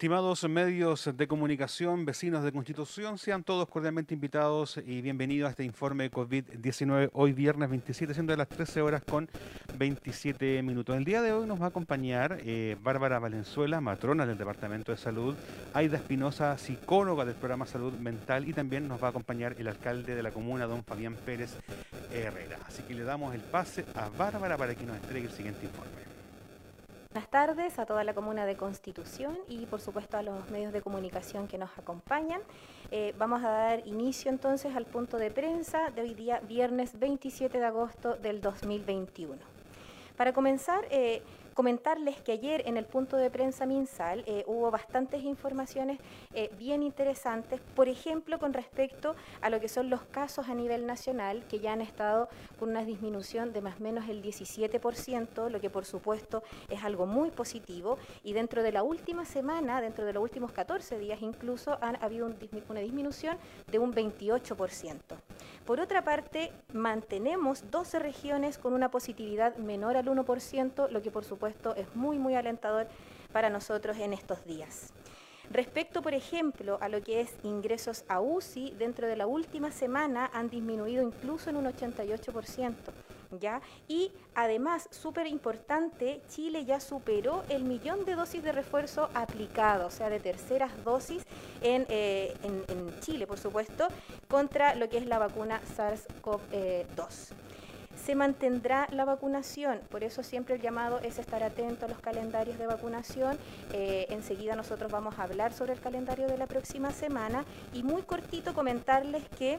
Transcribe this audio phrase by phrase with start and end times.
[0.00, 5.64] Estimados medios de comunicación, vecinos de Constitución, sean todos cordialmente invitados y bienvenidos a este
[5.64, 9.28] informe de COVID-19 hoy viernes 27, siendo de las 13 horas con
[9.76, 10.96] 27 minutos.
[10.96, 14.96] El día de hoy nos va a acompañar eh, Bárbara Valenzuela, matrona del Departamento de
[14.96, 15.36] Salud,
[15.74, 20.14] Aida Espinosa, psicóloga del programa Salud Mental y también nos va a acompañar el alcalde
[20.14, 21.58] de la comuna, don Fabián Pérez
[22.10, 22.58] Herrera.
[22.66, 26.19] Así que le damos el pase a Bárbara para que nos entregue el siguiente informe.
[27.12, 30.80] Buenas tardes a toda la comuna de Constitución y por supuesto a los medios de
[30.80, 32.40] comunicación que nos acompañan.
[32.92, 37.58] Eh, vamos a dar inicio entonces al punto de prensa de hoy día, viernes 27
[37.58, 39.34] de agosto del 2021.
[40.16, 41.24] Para comenzar, eh,
[41.60, 45.98] Comentarles que ayer en el punto de prensa MinSal eh, hubo bastantes informaciones
[46.32, 50.86] eh, bien interesantes, por ejemplo, con respecto a lo que son los casos a nivel
[50.86, 55.60] nacional, que ya han estado con una disminución de más o menos el 17%, lo
[55.60, 60.14] que por supuesto es algo muy positivo, y dentro de la última semana, dentro de
[60.14, 62.26] los últimos 14 días incluso, han habido
[62.70, 63.36] una disminución
[63.70, 64.96] de un 28%.
[65.70, 71.24] Por otra parte, mantenemos 12 regiones con una positividad menor al 1%, lo que por
[71.24, 72.88] supuesto esto es muy, muy alentador
[73.32, 74.92] para nosotros en estos días.
[75.48, 80.28] Respecto, por ejemplo, a lo que es ingresos a UCI, dentro de la última semana
[80.34, 82.74] han disminuido incluso en un 88%.
[83.88, 89.90] Y además, súper importante, Chile ya superó el millón de dosis de refuerzo aplicado, o
[89.90, 91.24] sea, de terceras dosis
[91.62, 92.34] en, eh,
[93.00, 93.88] Chile, por supuesto,
[94.28, 97.34] contra lo que es la vacuna SARS-CoV-2
[98.00, 99.80] se mantendrá la vacunación.
[99.90, 103.38] Por eso siempre el llamado es estar atento a los calendarios de vacunación.
[103.72, 108.02] Eh, enseguida nosotros vamos a hablar sobre el calendario de la próxima semana y muy
[108.02, 109.58] cortito comentarles que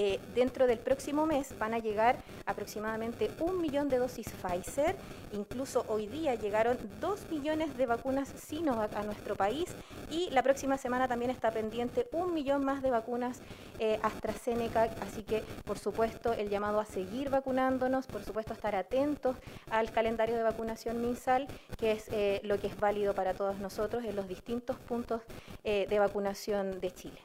[0.00, 4.94] eh, dentro del próximo mes van a llegar aproximadamente un millón de dosis Pfizer.
[5.32, 9.64] Incluso hoy día llegaron dos millones de vacunas Sinovac a nuestro país
[10.08, 13.40] y la próxima semana también está pendiente un millón más de vacunas
[13.80, 14.84] eh, AstraZeneca.
[15.00, 19.34] Así que, por supuesto, el llamado a seguir vacunándonos, por supuesto, estar atentos
[19.68, 24.04] al calendario de vacunación MinSal, que es eh, lo que es válido para todos nosotros
[24.04, 25.22] en los distintos puntos
[25.64, 27.20] de vacunación de Chile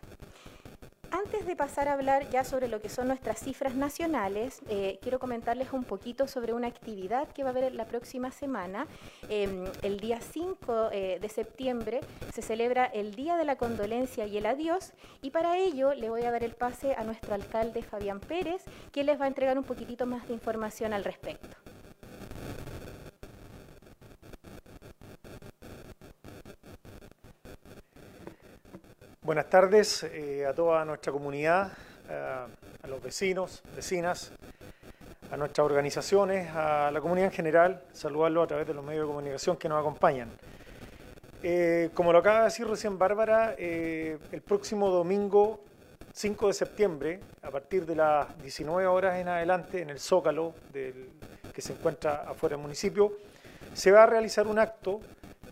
[1.14, 5.20] antes de pasar a hablar ya sobre lo que son nuestras cifras nacionales, eh, quiero
[5.20, 8.88] comentarles un poquito sobre una actividad que va a haber la próxima semana.
[9.30, 12.02] Em, el día 5 eh, de septiembre
[12.34, 16.24] se celebra el Día de la Condolencia y el Adiós y para ello le voy
[16.24, 19.64] a dar el pase a nuestro alcalde Fabián Pérez, quien les va a entregar un
[19.64, 21.73] poquitito más de información al respecto.
[29.24, 31.72] Buenas tardes eh, a toda nuestra comunidad,
[32.10, 34.34] a los vecinos, vecinas,
[35.32, 39.08] a nuestras organizaciones, a la comunidad en general, saludarlo a través de los medios de
[39.08, 40.30] comunicación que nos acompañan.
[41.42, 45.62] Eh, como lo acaba de decir recién Bárbara, eh, el próximo domingo
[46.12, 51.62] 5 de septiembre, a partir de las 19 horas en adelante, en el Zócalo que
[51.62, 53.14] se encuentra afuera del municipio,
[53.74, 55.00] se va a realizar un acto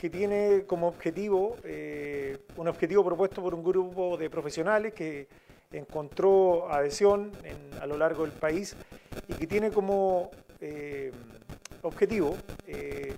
[0.01, 5.27] que tiene como objetivo, eh, un objetivo propuesto por un grupo de profesionales que
[5.71, 7.31] encontró adhesión
[7.79, 8.75] a lo largo del país
[9.27, 11.11] y que tiene como eh,
[11.83, 12.35] objetivo
[12.65, 13.15] eh,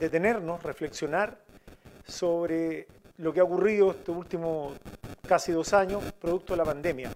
[0.00, 1.36] detenernos, reflexionar
[2.06, 2.86] sobre
[3.18, 4.78] lo que ha ocurrido estos últimos
[5.28, 7.10] casi dos años, producto de la pandemia,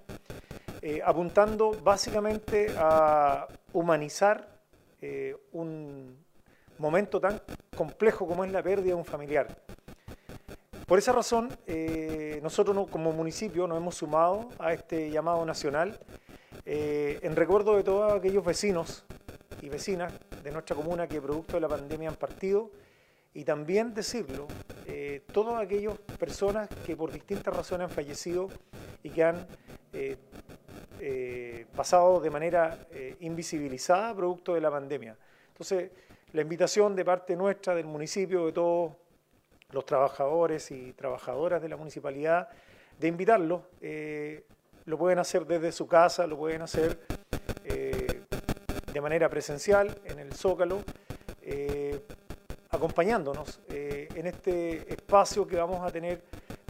[1.02, 4.46] apuntando básicamente a humanizar
[5.52, 6.14] un
[6.80, 7.40] momento tan
[7.76, 9.46] complejo como es la pérdida de un familiar.
[10.86, 16.00] Por esa razón, eh, nosotros como municipio nos hemos sumado a este llamado nacional
[16.66, 19.04] eh, en recuerdo de todos aquellos vecinos
[19.62, 22.72] y vecinas de nuestra comuna que producto de la pandemia han partido
[23.32, 24.48] y también decirlo,
[24.86, 28.48] eh, todas aquellas personas que por distintas razones han fallecido
[29.04, 29.46] y que han
[31.74, 32.78] pasado de manera
[33.20, 35.16] invisibilizada producto de la pandemia.
[35.48, 35.90] Entonces,
[36.32, 38.92] la invitación de parte nuestra, del municipio, de todos
[39.72, 42.48] los trabajadores y trabajadoras de la municipalidad,
[42.98, 43.62] de invitarlos.
[43.80, 44.44] Eh,
[44.84, 47.00] lo pueden hacer desde su casa, lo pueden hacer
[47.64, 48.22] eh,
[48.92, 50.82] de manera presencial en el Zócalo,
[51.42, 52.00] eh,
[52.70, 56.22] acompañándonos en este espacio que vamos a tener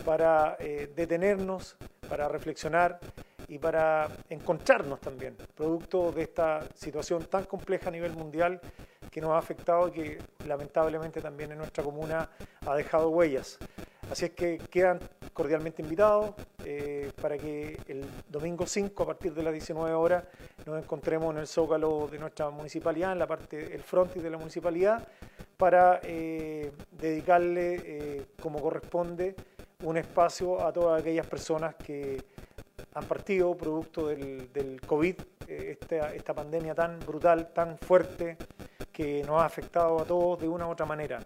[0.05, 1.77] para detenernos,
[2.09, 2.99] para reflexionar
[3.49, 8.61] y para encontrarnos también, producto de esta situación tan compleja a nivel mundial
[9.11, 12.29] que nos ha afectado y que lamentablemente también en nuestra comuna
[12.67, 13.59] ha dejado huellas.
[14.11, 14.99] Así es que quedan
[15.33, 16.35] cordialmente invitados
[16.65, 20.25] eh, para que el domingo 5 a partir de las 19 horas
[20.67, 24.37] nos encontremos en el zócalo de nuestra municipalidad, en la parte, el frontis de la
[24.37, 25.07] municipalidad,
[25.57, 29.37] para eh, dedicarle, eh, como corresponde,
[29.85, 32.21] un espacio a todas aquellas personas que
[32.95, 35.15] han partido producto del, COVID,
[35.47, 38.37] esta pandemia tan brutal, tan fuerte,
[39.01, 41.21] que nos ha afectado a todos de una u otra manera.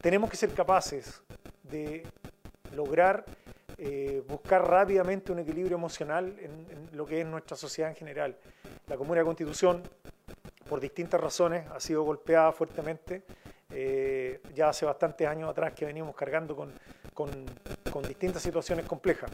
[0.00, 1.22] tenemos que ser capaces
[1.64, 2.04] de
[2.72, 3.24] lograr
[3.78, 8.36] eh, buscar rápidamente un equilibrio emocional en, lo que es nuestra sociedad en general.
[8.86, 9.82] La Comuna de Constitución,
[10.68, 13.24] por distintas razones, ha sido golpeada fuertemente.
[13.70, 16.72] Eh, ya hace bastantes años atrás que venimos cargando con,
[17.12, 19.30] con, distintas situaciones complejas.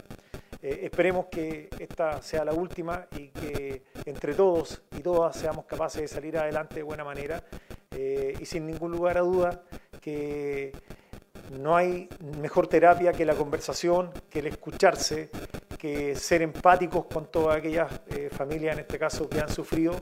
[0.60, 6.02] Eh, esperemos que esta sea la última y que entre todos y todas seamos capaces
[6.02, 7.42] de salir adelante de buena manera
[7.92, 9.62] y sin ningún lugar a duda
[10.00, 10.72] que
[11.50, 12.08] no hay
[12.40, 15.30] mejor terapia que la conversación, que el escucharse,
[15.78, 19.94] que ser empáticos con todas aquellas eh, familias, en este caso, que han sufrido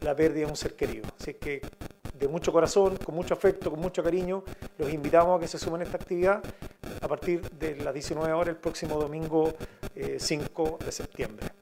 [0.00, 1.06] la pérdida de un ser querido.
[1.18, 1.60] Así que
[2.18, 4.44] de mucho corazón, con mucho afecto, con mucho cariño,
[4.78, 6.42] los invitamos a que se sumen a esta actividad
[7.00, 9.52] a partir de las 19 horas el próximo domingo
[10.18, 11.61] 5 eh, de septiembre.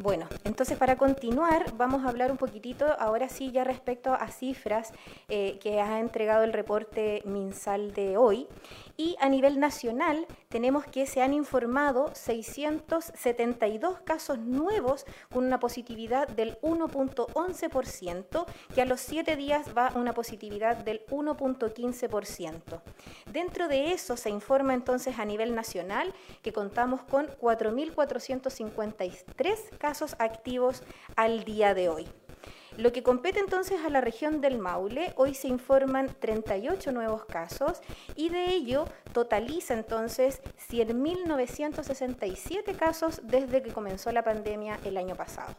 [0.00, 4.92] Bueno, entonces para continuar vamos a hablar un poquitito ahora sí ya respecto a cifras
[5.28, 8.46] eh, que ha entregado el reporte MinSal de hoy.
[8.96, 16.26] Y a nivel nacional tenemos que se han informado 672 casos nuevos con una positividad
[16.28, 22.80] del 1.11%, que a los 7 días va una positividad del 1.15%.
[23.30, 30.82] Dentro de eso se informa entonces a nivel nacional que contamos con 4.453 casos activos
[31.14, 32.08] al día de hoy.
[32.78, 37.80] Lo que compete entonces a la región del Maule, hoy se informan 38 nuevos casos
[38.14, 40.40] y de ello totaliza entonces
[40.70, 45.56] 100.967 casos desde que comenzó la pandemia el año pasado.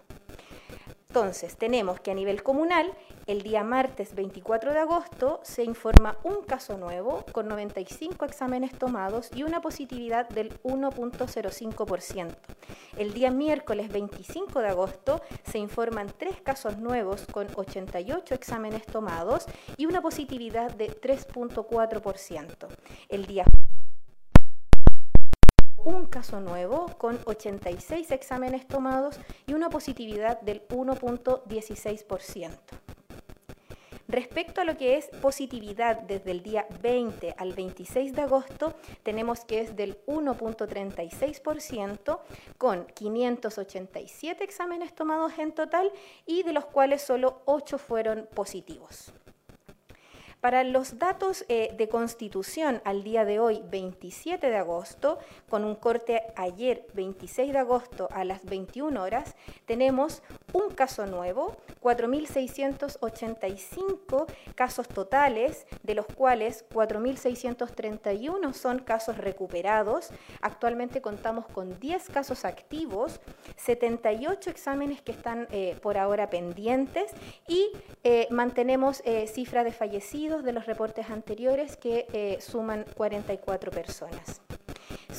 [1.11, 2.93] Entonces, tenemos que a nivel comunal,
[3.25, 9.31] el día martes 24 de agosto se informa un caso nuevo con 95 exámenes tomados
[9.33, 12.35] y una positividad del 1.05%.
[12.95, 19.47] El día miércoles 25 de agosto se informan tres casos nuevos con 88 exámenes tomados
[19.77, 22.67] y una positividad de 3.4%.
[23.09, 23.45] El día
[25.85, 32.51] un caso nuevo con 86 exámenes tomados y una positividad del 1.16%.
[34.09, 38.73] Respecto a lo que es positividad desde el día 20 al 26 de agosto,
[39.03, 42.19] tenemos que es del 1.36%
[42.57, 45.91] con 587 exámenes tomados en total
[46.25, 49.13] y de los cuales solo 8 fueron positivos.
[50.41, 55.19] Para los datos eh, de constitución al día de hoy, 27 de agosto,
[55.49, 61.57] con un corte ayer, 26 de agosto, a las 21 horas, tenemos un caso nuevo,
[61.81, 70.11] 4.685 casos totales, de los cuales 4.631 son casos recuperados.
[70.39, 73.19] Actualmente contamos con 10 casos activos,
[73.57, 77.11] 78 exámenes que están eh, por ahora pendientes
[77.45, 77.73] y
[78.05, 84.41] eh, mantenemos cifra de fallecidos de los reportes anteriores que eh, suman 44 personas.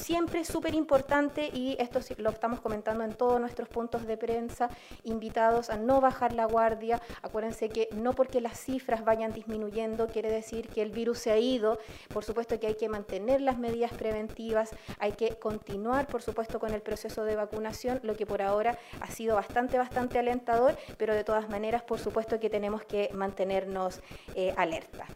[0.01, 4.71] Siempre súper importante, y esto lo estamos comentando en todos nuestros puntos de prensa,
[5.05, 7.03] invitados a no bajar la guardia.
[7.21, 11.37] Acuérdense que no porque las cifras vayan disminuyendo quiere decir que el virus se ha
[11.37, 11.79] ido.
[12.09, 16.73] Por supuesto que hay que mantener las medidas preventivas, hay que continuar, por supuesto, con
[16.73, 21.25] el proceso de vacunación, lo que por ahora ha sido bastante, bastante alentador, pero de
[21.25, 24.01] todas maneras, por supuesto que tenemos que mantenernos
[24.35, 25.07] eh, alerta.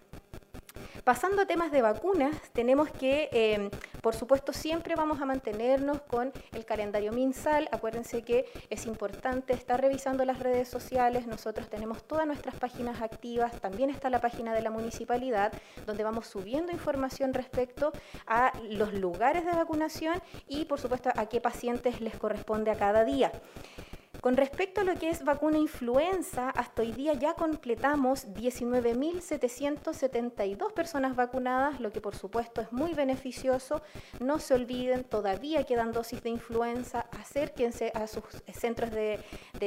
[1.04, 3.68] Pasando a temas de vacunas, tenemos que, em,
[4.00, 7.68] por supuesto, siempre vamos a mantenernos con el calendario MinSal.
[7.73, 11.26] Acuérdense que es importante estar revisando las redes sociales.
[11.26, 13.61] Nosotros tenemos todas nuestras páginas activas.
[13.61, 15.52] También está la página de la municipalidad,
[15.84, 17.92] donde vamos subiendo información respecto
[18.26, 23.04] a los lugares de vacunación y, por supuesto, a qué pacientes les corresponde a cada
[23.04, 23.30] día.
[24.25, 31.14] Con respecto a lo que es vacuna influenza, hasta hoy día ya completamos 19.772 personas
[31.14, 33.83] vacunadas, lo que por supuesto es muy beneficioso.
[34.21, 39.23] No se olviden, todavía quedan dosis de influenza, acérquense a sus centros de,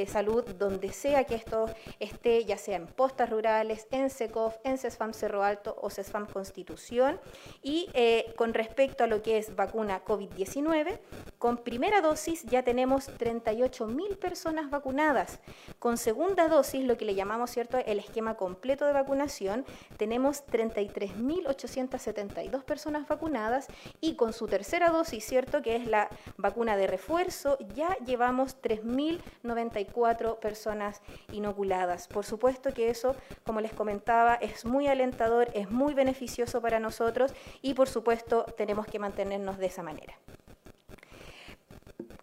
[0.08, 1.66] salud donde sea que esto
[2.00, 7.20] esté, ya sea en postas rurales, en SECOF, en CESFAM Cerro Alto o CESFAM Constitución.
[7.62, 10.98] Y eh, con respecto a lo que es vacuna COVID-19,
[11.38, 15.40] Con primera dosis ya tenemos 38.000 personas vacunadas.
[15.78, 19.64] Con segunda dosis, lo que le llamamos cierto el esquema completo de vacunación,
[19.96, 23.68] tenemos 33.872 personas vacunadas
[24.00, 30.38] y con su tercera dosis, cierto que es la vacuna de refuerzo, ya llevamos 3.094
[30.38, 31.02] personas
[31.32, 32.08] inoculadas.
[32.08, 33.14] Por supuesto que eso,
[33.44, 38.86] como les comentaba, es muy alentador, es muy beneficioso para nosotros y por supuesto tenemos
[38.86, 40.14] que mantenernos de esa manera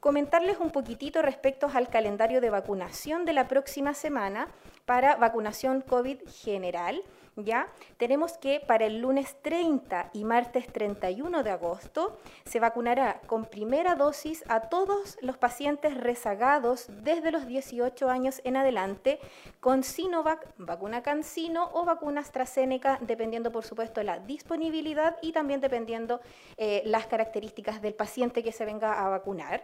[0.06, 4.50] comentarles un poquitito respecto al calendario de vacunación de la próxima semana
[4.86, 7.02] para vacunación COVID general.
[7.38, 7.68] ¿Ya?
[7.98, 13.96] Tenemos que para el lunes 30 y martes 31 de agosto se vacunará con primera
[13.96, 19.20] dosis a todos los pacientes rezagados desde los 18 años en adelante
[19.60, 26.22] con Sinovac, vacuna CanSino o vacuna AstraZeneca, dependiendo por supuesto la disponibilidad y también dependiendo
[26.56, 29.64] eh, las características del paciente que se venga a vacunar.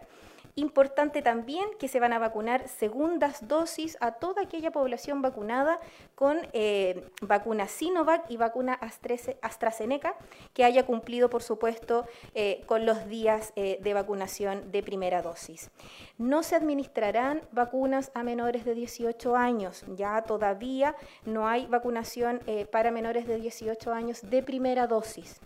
[0.54, 5.80] Importante también que se van a vacunar segundas dosis a toda aquella población vacunada
[6.14, 10.14] con eh, vacuna Sinovac y vacuna AstraZeneca
[10.52, 15.70] que haya cumplido, por supuesto, eh, con los días eh, de vacunación de primera dosis.
[16.18, 19.86] No se administrarán vacunas a menores de 18 años.
[19.96, 20.94] Ya todavía
[21.24, 25.40] no hay vacunación para menores de 18 años de primera dosis.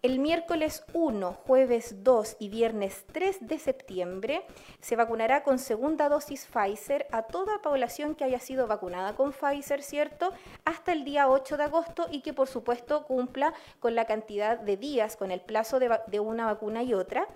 [0.00, 4.42] El miércoles 1, jueves 2 y viernes 3 de septiembre
[4.80, 9.82] se vacunará con segunda dosis Pfizer a toda población que haya sido vacunada con Pfizer,
[9.82, 10.32] ¿cierto?
[10.64, 14.76] Hasta el día 8 de agosto y que por supuesto cumpla con la cantidad de
[14.76, 17.26] días, con el plazo de, de una vacuna y otra.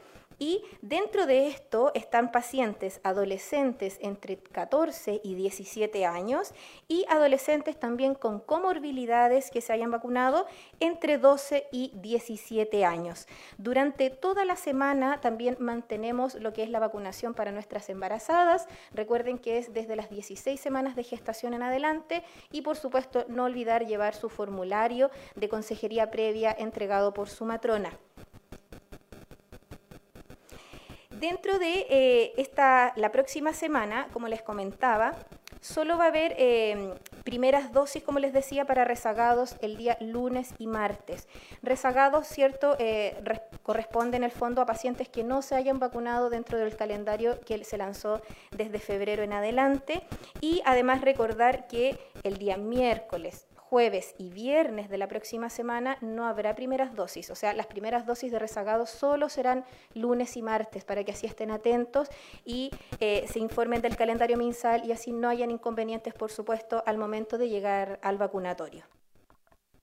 [0.43, 6.53] Y dentro de esto están pacientes adolescentes entre 14 y 17 años
[6.89, 10.47] y adolescentes también con comorbilidades que se hayan vacunado
[10.81, 13.29] entre 12 y 17 años.
[13.57, 18.67] Durante toda la semana también mantenemos lo que es la vacunación para nuestras embarazadas.
[18.93, 23.45] Recuerden que es desde las 16 semanas de gestación en adelante y por supuesto no
[23.45, 27.97] olvidar llevar su formulario de consejería previa entregado por su matrona.
[31.23, 35.15] Dentro de eh, esta, la próxima semana, como les comentaba,
[35.61, 40.53] solo va a haber eh, primeras dosis, como les decía, para rezagados el día lunes
[40.59, 41.29] y martes.
[41.63, 42.75] Rezagados, ¿cierto?
[42.81, 43.23] Eh,
[43.63, 47.63] corresponde en el fondo a pacientes que no se hayan vacunado dentro del calendario que
[47.63, 50.03] se lanzó desde febrero en adelante.
[50.41, 56.27] Y además recordar que el día miércoles, jueves y viernes de la próxima semana no
[56.27, 59.65] habrá primeras dosis, o sea, las primeras dosis de rezagados solo serán
[59.95, 62.09] lunes y martes para que así estén atentos
[62.45, 66.99] y eh, se informen del calendario mensal y así no hayan inconvenientes, por supuesto, al
[66.99, 68.85] momento de llegar al vacunatorio.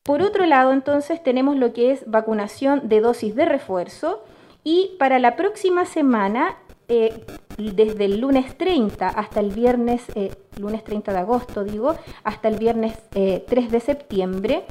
[0.04, 4.24] Por otro lado, entonces, tenemos lo que es vacunación de dosis de refuerzo
[4.64, 7.26] y para la próxima semana eh,
[7.60, 12.58] desde el lunes 30 hasta el viernes, eh, lunes 30 de agosto digo, hasta el
[12.58, 14.64] viernes 3 eh, de septiembre,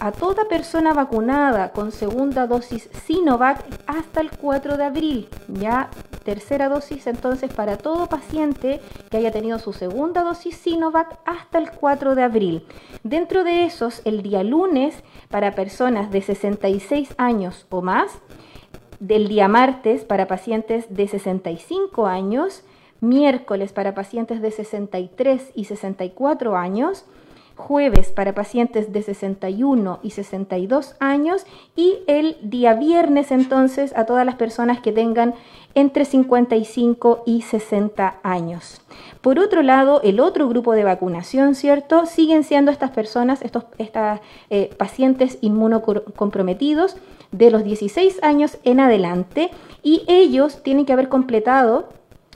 [0.00, 5.28] a toda persona vacunada con segunda dosis Sinovac hasta el 4 de abril.
[5.46, 5.90] Ya
[6.24, 11.70] tercera dosis entonces para todo paciente que haya tenido su segunda dosis Sinovac hasta el
[11.70, 12.66] 4 de abril.
[13.04, 14.94] Dentro de esos, el día lunes
[15.28, 18.10] para personas de 66 años o más,
[19.02, 22.62] del día martes para pacientes de 65 años,
[23.00, 27.04] miércoles para pacientes de 63 y 64 años,
[27.56, 31.44] jueves para pacientes de 61 y 62 años
[31.74, 35.34] y el día viernes entonces a todas las personas que tengan
[35.74, 38.82] entre 55 y 60 años.
[39.20, 42.06] Por otro lado, el otro grupo de vacunación, ¿cierto?
[42.06, 46.96] Siguen siendo estas personas, estos estas, eh, pacientes inmunocomprometidos
[47.32, 49.50] de los 16 años en adelante
[49.82, 51.88] y ellos tienen que haber completado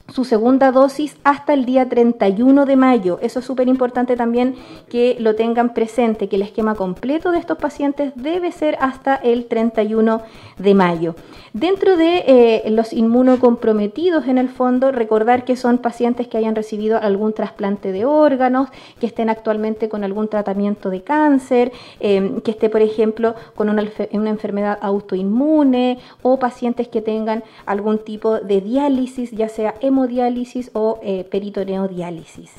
[0.09, 3.19] su segunda dosis hasta el día 31 de mayo.
[3.23, 4.55] Eso es súper importante también
[4.89, 9.47] que lo tengan presente, que el esquema completo de estos pacientes debe ser hasta el
[9.47, 10.23] 31
[10.59, 11.15] de mayo.
[11.53, 16.99] Dentro de eh, los inmunocomprometidos, en el fondo, recordar que son pacientes que hayan recibido
[16.99, 18.69] algún trasplante de órganos,
[19.01, 23.83] que estén actualmente con algún tratamiento de cáncer, em, que esté, por ejemplo, con una,
[24.11, 31.25] enfermedad autoinmune o pacientes que tengan algún tipo de diálisis, ya sea hemodiálisis o eh,
[31.25, 32.51] peritoneodiálisis.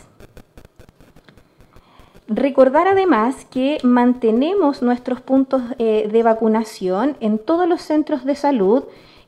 [2.27, 8.83] Recordar además que mantenemos nuestros puntos eh, de vacunación en todos los centros de salud,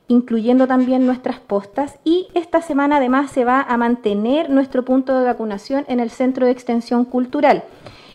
[0.08, 5.24] incluyendo también nuestras postas, y esta semana además se va a mantener nuestro punto de
[5.24, 7.62] vacunación en el Centro de Extensión Cultural.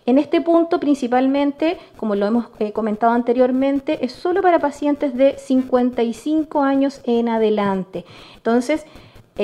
[0.06, 5.36] En este punto, principalmente, como lo hemos eh, comentado anteriormente, es solo para pacientes de
[5.40, 8.06] 55 años en adelante.
[8.36, 8.86] Entonces,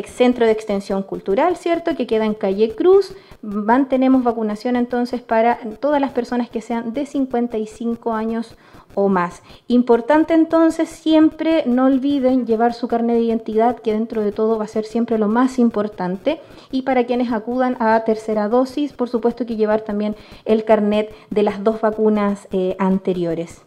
[0.05, 1.95] Centro de Extensión Cultural, ¿cierto?
[1.95, 3.13] Que queda en Calle Cruz.
[3.41, 8.55] Mantenemos vacunación entonces para todas las personas que sean de 55 años
[8.95, 9.41] o más.
[9.67, 14.65] Importante entonces siempre no olviden llevar su carnet de identidad, que dentro de todo va
[14.65, 16.39] a ser siempre lo más importante.
[16.71, 21.43] Y para quienes acudan a tercera dosis, por supuesto que llevar también el carnet de
[21.43, 23.61] las dos vacunas eh, anteriores.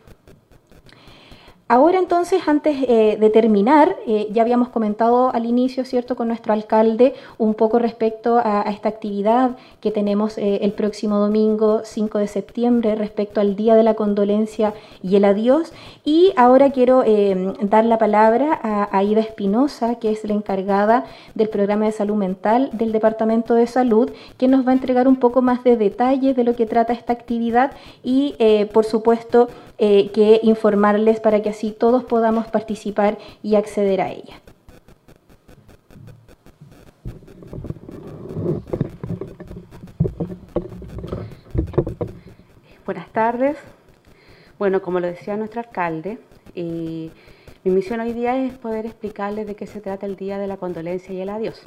[1.71, 6.55] Ahora entonces, antes eh, de terminar, eh, ya habíamos comentado al inicio, ¿cierto?, con nuestro
[6.55, 9.51] alcalde un poco respecto a, esta actividad
[9.83, 14.73] que tenemos eh, el próximo domingo 5 de septiembre respecto al Día de la Condolencia
[15.03, 15.75] y el Adiós.
[16.07, 17.05] Y ahora quiero
[17.61, 22.71] dar la palabra a Aida Espinosa, que es la encargada del programa de salud mental
[22.73, 26.45] del Departamento de Salud, que nos va a entregar un poco más de detalles de
[26.45, 28.37] lo que trata esta actividad y,
[28.73, 34.41] por supuesto, eh, que informarles para que así todos podamos participar y acceder a ella.
[42.85, 43.57] Buenas tardes.
[44.59, 46.19] Bueno, como lo decía nuestro alcalde,
[46.55, 47.11] eh,
[47.63, 50.57] mi misión hoy día es poder explicarles de qué se trata el Día de la
[50.57, 51.63] Condolencia y el Adiós.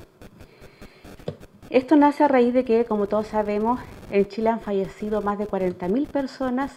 [1.71, 3.79] Esto nace a raíz de que, como todos sabemos,
[4.11, 6.73] en Chile han fallecido más de 40.000 personas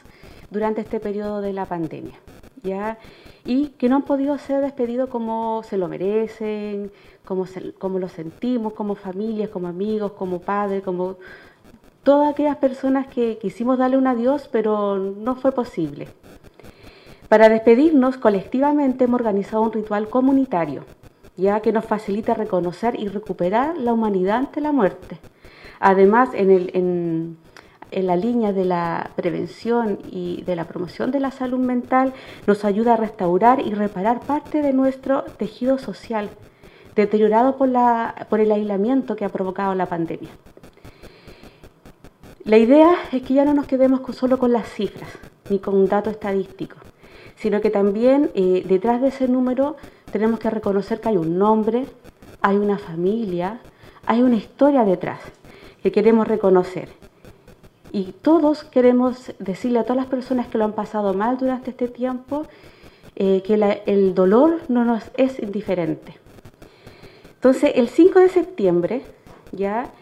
[0.53, 2.15] durante este periodo de la pandemia.
[2.63, 2.99] ¿ya?
[3.45, 6.93] Y que no han podido ser despedidos como se lo merecen,
[7.25, 7.45] como,
[7.77, 11.17] como lo sentimos, como familias, como amigos, como padres, como
[12.05, 16.07] todas aquellas personas que quisimos darle un adiós, pero no fue posible.
[17.29, 20.85] Para despedirnos colectivamente hemos organizado un ritual comunitario,
[21.37, 25.19] ya que nos facilita reconocer y recuperar la humanidad ante la muerte.
[25.81, 27.37] Además, en,
[27.91, 32.13] la línea de la prevención y de la promoción de la salud mental
[32.47, 36.31] nos ayuda a restaurar y reparar parte de nuestro tejido social,
[36.97, 37.71] deteriorado por,
[38.29, 40.31] por el aislamiento que ha provocado la pandemia.
[42.45, 45.11] La idea es que ya no nos quedemos solo con las cifras
[45.49, 46.77] ni con un dato estadístico,
[47.37, 49.77] sino que también eh, detrás de ese número
[50.13, 51.87] tenemos que reconocer que hay un nombre,
[52.41, 53.61] hay una familia,
[54.07, 55.21] hay una historia detrás
[55.83, 56.89] que queremos reconocer
[57.93, 61.87] y todos queremos decirle a todas las personas que lo han pasado mal durante este
[61.87, 62.45] tiempo
[63.15, 63.55] eh, que
[63.87, 66.19] el dolor no nos es indiferente.
[67.37, 69.03] Entonces, el 5 de septiembre
[69.53, 69.93] ya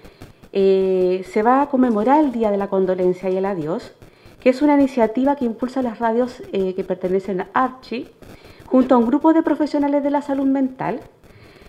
[0.55, 3.93] eh, se va a conmemorar el Día de la Condolencia y el Adiós,
[4.43, 8.09] que es una iniciativa que impulsa las radios eh, que pertenecen a Archie,
[8.67, 11.01] junto a un grupo de profesionales de la salud mental,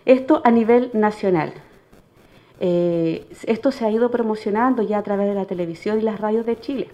[0.05, 1.53] esto a nivel nacional.
[2.59, 6.45] Eh, esto se ha ido promocionando ya a través de la televisión y las radios
[6.45, 6.89] de Chile.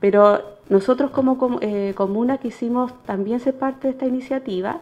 [0.00, 4.80] Pero nosotros como eh, comuna quisimos también ser parte de esta iniciativa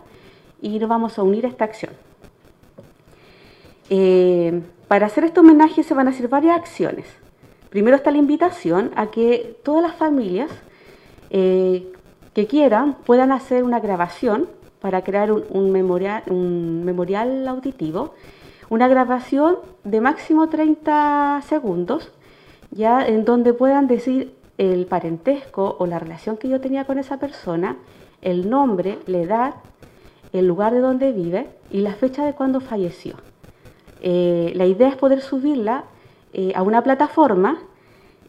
[0.60, 1.92] y nos vamos a unir a esta acción.
[3.88, 7.06] Eh, para hacer este homenaje se van a hacer varias acciones.
[7.74, 10.48] Primero está la invitación a que todas las familias
[11.30, 11.90] eh,
[12.32, 14.46] que quieran puedan hacer una grabación
[14.78, 18.14] para crear un, memorial, auditivo,
[18.68, 22.12] una grabación de máximo 30 segundos,
[22.70, 27.18] ya en donde puedan decir el parentesco o la relación que yo tenía con esa
[27.18, 27.78] persona,
[28.22, 29.54] el nombre, la edad,
[30.32, 33.16] el lugar de donde vive y la fecha de cuando falleció.
[34.00, 35.86] Eh, la idea es poder subirla
[36.34, 37.58] eh, a una plataforma,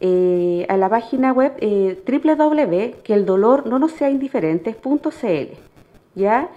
[0.00, 5.56] eh, a la página web www, que el dolor no nos sea indiferente.cl,
[6.14, 6.48] ¿ya?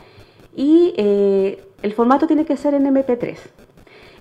[0.56, 3.38] Y el formato tiene que ser en MP3.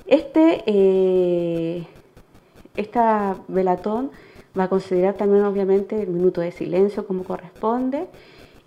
[0.07, 1.85] Este, eh,
[2.77, 4.13] esta velatón
[4.59, 8.07] va a considerar también obviamente el minuto de silencio como corresponde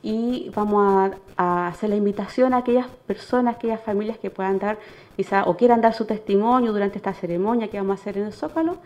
[0.04, 4.78] y vamos a, hacer la invitación a aquellas personas, aquellas familias que puedan dar
[5.16, 8.34] quizá o quieran dar su testimonio durante esta ceremonia que vamos a hacer en el
[8.34, 8.78] Zócalo.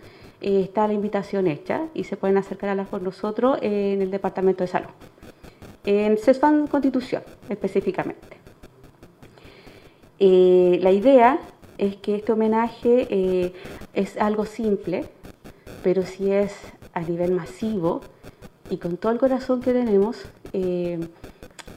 [0.41, 4.11] Eh, está la invitación hecha y se pueden acercar a hablar con nosotros en el
[4.11, 4.89] Departamento de Salud,
[5.85, 8.42] en CESFAN Constitución específicamente.
[10.19, 11.39] Eh, la idea
[11.77, 13.53] es que este homenaje eh,
[13.93, 15.05] es algo simple,
[15.83, 16.53] pero si es
[16.93, 18.01] a nivel masivo
[18.69, 20.99] y con todo el corazón que tenemos, eh,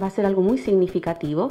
[0.00, 1.50] va a ser algo muy significativo.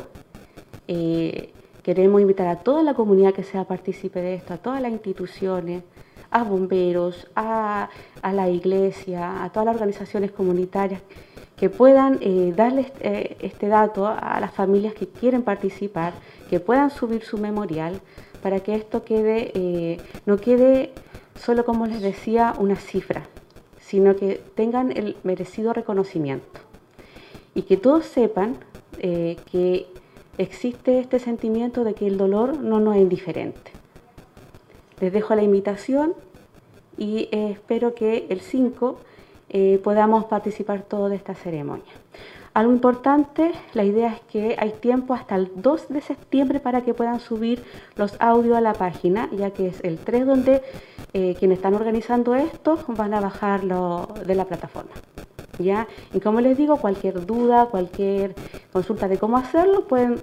[0.87, 1.51] Eh,
[1.83, 5.83] queremos invitar a toda la comunidad que sea partícipe de esto, a todas las instituciones,
[6.31, 7.89] a bomberos, a,
[8.21, 11.01] a la iglesia, a todas las organizaciones comunitarias
[11.55, 12.19] que puedan
[12.55, 12.91] darle
[13.39, 16.13] este dato a las familias que quieren participar,
[16.49, 18.01] que puedan subir su memorial,
[18.45, 20.91] para que esto quede, eh, no quede
[21.33, 23.23] solo como les decía una cifra,
[23.79, 26.59] sino que tengan el merecido reconocimiento
[27.55, 28.57] y que todos sepan
[28.99, 29.87] eh, que
[30.37, 33.71] existe este sentimiento de que el dolor no nos es indiferente.
[34.99, 36.13] Les dejo la invitación
[36.97, 38.99] y eh, espero que el 5
[39.83, 41.93] podamos participar todos de esta ceremonia.
[42.55, 46.93] Algo importante, la idea es que hay tiempo hasta el 2 de septiembre para que
[46.93, 47.65] puedan subir
[47.97, 50.61] los audios a la página, ya que es el 3 donde
[51.11, 54.93] eh, quienes están organizando esto van a bajarlo de la plataforma.
[55.59, 55.89] ¿ya?
[56.13, 58.35] Y como les digo, cualquier duda, cualquier
[58.71, 60.21] consulta de cómo hacerlo, pueden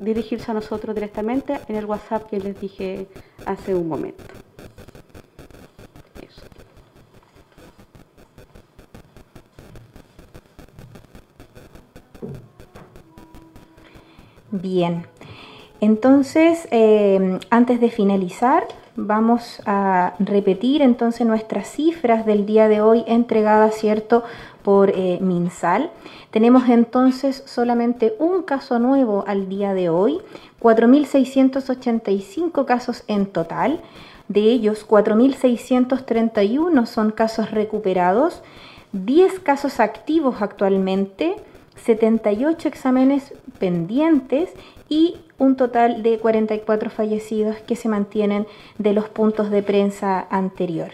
[0.00, 3.06] dirigirse a nosotros directamente en el WhatsApp que les dije
[3.44, 4.24] hace un momento.
[14.62, 15.04] Bien,
[15.82, 18.66] entonces eh, antes de finalizar
[18.96, 24.24] vamos a repetir entonces nuestras cifras del día de hoy entregadas, ¿cierto?,
[24.62, 25.90] por eh, MinSal.
[26.30, 30.22] Tenemos entonces solamente un caso nuevo al día de hoy,
[30.60, 33.82] 4.685 casos en total.
[34.28, 38.42] De ellos, 4.631 son casos recuperados,
[38.92, 41.36] 10 casos activos actualmente,
[41.84, 44.50] 78 exámenes pendientes
[44.88, 48.46] y un total de 44 fallecidos que se mantienen
[48.78, 50.90] de los puntos de prensa anterior.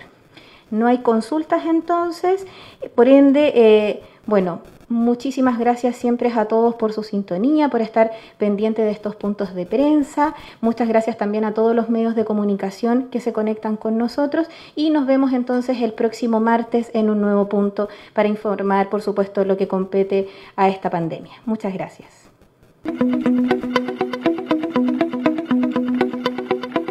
[0.71, 2.47] No hay consultas entonces,
[2.95, 4.61] por ende, eh, bueno,
[4.93, 9.65] Muchísimas gracias siempre a todos por su sintonía, por estar pendiente de estos puntos de
[9.65, 10.35] prensa.
[10.61, 14.91] Muchas gracias también a todos los medios de comunicación que se conectan con nosotros y
[14.91, 19.57] nos vemos entonces el próximo martes en un nuevo punto para informar, por supuesto, lo
[19.57, 21.41] que compete a esta pandemia.
[21.47, 22.31] Muchas gracias.